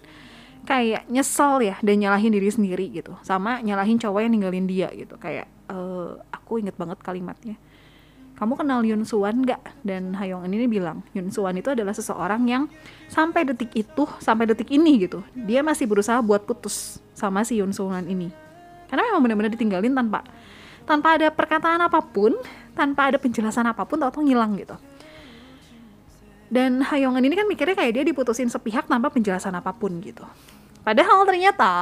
kayak 0.68 1.08
nyesel 1.10 1.64
ya 1.66 1.74
dan 1.82 1.98
nyalahin 1.98 2.30
diri 2.30 2.46
sendiri 2.52 2.86
gitu. 2.92 3.16
Sama 3.26 3.58
nyalahin 3.64 3.98
cowok 3.98 4.20
yang 4.22 4.32
ninggalin 4.36 4.68
dia 4.68 4.88
gitu. 4.94 5.16
Kayak 5.18 5.50
uh, 5.72 6.20
aku 6.30 6.60
inget 6.62 6.76
banget 6.76 7.00
kalimatnya 7.00 7.56
kamu 8.40 8.56
kenal 8.56 8.80
Yun 8.80 9.04
Suwan 9.04 9.44
nggak? 9.44 9.84
Dan 9.84 10.16
Hayong 10.16 10.48
ini 10.48 10.64
bilang, 10.64 11.04
Yun 11.12 11.28
Suwan 11.28 11.60
itu 11.60 11.76
adalah 11.76 11.92
seseorang 11.92 12.48
yang 12.48 12.72
sampai 13.12 13.44
detik 13.44 13.68
itu, 13.76 14.08
sampai 14.16 14.48
detik 14.48 14.72
ini 14.72 15.04
gitu, 15.04 15.20
dia 15.36 15.60
masih 15.60 15.84
berusaha 15.84 16.24
buat 16.24 16.48
putus 16.48 17.04
sama 17.12 17.44
si 17.44 17.60
Yun 17.60 17.76
Suwan 17.76 18.08
ini. 18.08 18.32
Karena 18.88 19.04
memang 19.12 19.20
benar-benar 19.20 19.52
ditinggalin 19.52 19.92
tanpa 19.92 20.24
tanpa 20.88 21.20
ada 21.20 21.28
perkataan 21.28 21.84
apa 21.84 22.00
pun, 22.00 22.32
tanpa 22.72 23.12
ada 23.12 23.20
penjelasan 23.20 23.68
apa 23.68 23.84
pun, 23.84 24.00
tau-tau 24.00 24.24
ngilang 24.24 24.56
gitu. 24.56 24.72
Dan 26.48 26.80
Hayongan 26.80 27.20
ini 27.20 27.36
kan 27.36 27.44
mikirnya 27.44 27.76
kayak 27.76 27.92
dia 27.92 28.04
diputusin 28.08 28.48
sepihak 28.48 28.88
tanpa 28.88 29.12
penjelasan 29.12 29.52
apa 29.52 29.76
pun 29.76 30.00
gitu. 30.00 30.24
Padahal 30.80 31.28
ternyata 31.28 31.72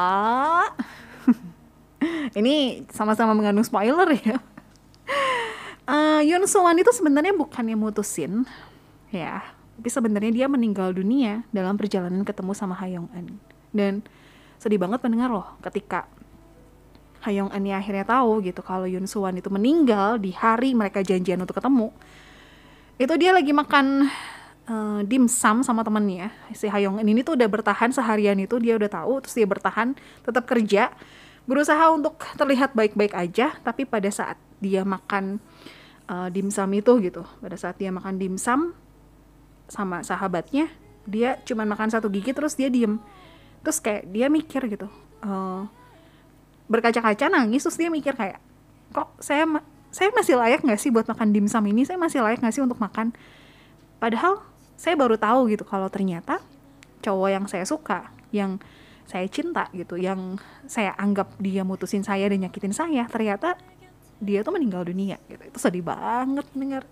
ini 2.43 2.83
sama-sama 2.91 3.31
mengandung 3.31 3.62
spoiler 3.62 4.11
ya 4.19 4.43
Yoon 6.28 6.44
Soo 6.44 6.68
itu 6.76 6.92
sebenarnya 6.92 7.32
bukan 7.32 7.64
yang 7.64 7.80
mutusin 7.80 8.44
ya. 9.08 9.40
Tapi 9.80 9.88
sebenarnya 9.88 10.32
dia 10.35 10.47
meninggal 10.50 10.92
dunia 10.92 11.47
dalam 11.54 11.78
perjalanan 11.80 12.26
ketemu 12.26 12.52
sama 12.52 12.76
Hayong 12.76 13.08
Eun 13.14 13.38
dan 13.70 14.02
sedih 14.58 14.76
banget 14.76 14.99
mendengar 15.06 15.30
loh 15.30 15.54
ketika 15.62 16.11
Hayong 17.23 17.54
Eun 17.54 17.73
akhirnya 17.73 18.04
tahu 18.04 18.42
gitu 18.44 18.61
kalau 18.61 18.85
Yoon 18.85 19.08
Soo 19.08 19.25
itu 19.32 19.49
meninggal 19.49 20.20
di 20.20 20.37
hari 20.37 20.76
mereka 20.76 21.00
janjian 21.00 21.40
untuk 21.40 21.56
ketemu. 21.56 21.94
Itu 22.99 23.14
dia 23.14 23.30
lagi 23.30 23.54
makan 23.54 24.11
uh, 24.68 25.00
dimsum 25.06 25.64
sama 25.64 25.80
temennya. 25.87 26.35
Si 26.52 26.68
Hayong 26.68 27.00
ini 27.00 27.25
tuh 27.25 27.38
udah 27.38 27.49
bertahan 27.49 27.94
seharian 27.94 28.37
itu 28.37 28.61
dia 28.61 28.76
udah 28.76 28.90
tahu 28.90 29.25
terus 29.25 29.35
dia 29.38 29.49
bertahan 29.49 29.97
tetap 30.26 30.44
kerja 30.44 30.92
berusaha 31.49 31.88
untuk 31.94 32.20
terlihat 32.37 32.76
baik-baik 32.76 33.16
aja. 33.16 33.56
Tapi 33.64 33.88
pada 33.88 34.11
saat 34.12 34.37
dia 34.58 34.82
makan 34.85 35.40
uh, 36.09 36.29
dimsum 36.33 36.69
itu 36.75 36.93
gitu. 37.05 37.23
Pada 37.38 37.55
saat 37.55 37.77
dia 37.79 37.93
makan 37.95 38.19
dimsum 38.19 38.75
sama 39.69 40.00
sahabatnya 40.00 40.73
dia 41.09 41.41
cuma 41.45 41.65
makan 41.65 41.88
satu 41.93 42.09
gigi 42.09 42.33
terus 42.33 42.57
dia 42.57 42.73
diem. 42.73 42.99
Terus 43.62 43.79
kayak 43.79 44.09
dia 44.11 44.27
mikir 44.33 44.65
gitu 44.69 44.88
uh, 45.23 45.67
berkaca-kaca 46.69 47.33
nangis 47.33 47.65
terus 47.65 47.81
dia 47.81 47.88
mikir 47.88 48.12
kayak 48.15 48.38
kok 48.93 49.09
saya 49.19 49.45
saya 49.88 50.12
masih 50.12 50.37
layak 50.37 50.61
nggak 50.61 50.81
sih 50.81 50.93
buat 50.93 51.09
makan 51.09 51.33
dimsum 51.33 51.65
ini? 51.65 51.88
Saya 51.88 51.97
masih 51.97 52.21
layak 52.21 52.45
nggak 52.45 52.55
sih 52.55 52.62
untuk 52.62 52.77
makan? 52.77 53.17
Padahal 53.99 54.45
saya 54.79 54.95
baru 54.95 55.17
tahu 55.17 55.50
gitu 55.50 55.65
kalau 55.65 55.88
ternyata 55.88 56.38
cowok 57.03 57.29
yang 57.33 57.45
saya 57.49 57.65
suka 57.65 58.12
yang 58.31 58.61
saya 59.09 59.25
cinta 59.27 59.73
gitu 59.73 59.97
yang 59.97 60.37
saya 60.69 60.93
anggap 61.00 61.33
dia 61.41 61.65
mutusin 61.65 62.05
saya 62.05 62.29
dan 62.29 62.45
nyakitin 62.45 62.77
saya 62.77 63.09
ternyata 63.09 63.57
dia 64.19 64.43
tuh 64.43 64.55
meninggal 64.55 64.83
dunia 64.87 65.17
gitu. 65.31 65.43
Itu 65.43 65.59
sedih 65.59 65.83
banget 65.87 66.47
dengar 66.55 66.83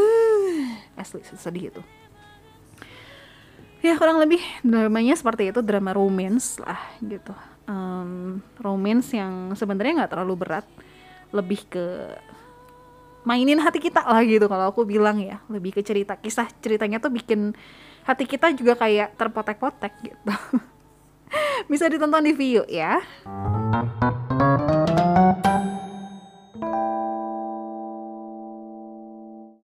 asli 1.00 1.20
sedih 1.24 1.72
itu. 1.72 1.82
Ya 3.80 3.96
kurang 3.96 4.20
lebih 4.20 4.40
dramanya 4.60 5.16
seperti 5.16 5.48
itu 5.52 5.60
drama 5.64 5.96
romance 5.96 6.60
lah 6.60 6.80
gitu. 7.00 7.32
Um, 7.64 8.44
romance 8.60 9.14
yang 9.16 9.56
sebenarnya 9.56 10.04
nggak 10.04 10.12
terlalu 10.12 10.34
berat. 10.36 10.66
Lebih 11.32 11.60
ke 11.70 11.86
mainin 13.24 13.60
hati 13.62 13.78
kita 13.78 14.02
lah 14.04 14.20
gitu 14.24 14.48
kalau 14.48 14.68
aku 14.68 14.84
bilang 14.84 15.20
ya. 15.20 15.40
Lebih 15.48 15.80
ke 15.80 15.82
cerita 15.84 16.16
kisah 16.20 16.48
ceritanya 16.60 17.00
tuh 17.00 17.08
bikin 17.08 17.56
hati 18.04 18.24
kita 18.28 18.52
juga 18.52 18.76
kayak 18.76 19.16
terpotek-potek 19.16 19.92
gitu. 20.04 20.32
Bisa 21.70 21.86
ditonton 21.88 22.26
di 22.26 22.34
view 22.34 22.66
ya 22.66 22.98